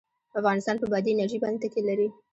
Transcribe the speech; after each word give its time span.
افغانستان 0.39 0.75
په 0.79 0.87
بادي 0.91 1.11
انرژي 1.13 1.37
باندې 1.43 1.61
تکیه 1.63 1.83
لري. 1.89 2.07